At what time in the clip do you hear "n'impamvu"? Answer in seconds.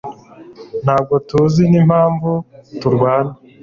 1.71-2.31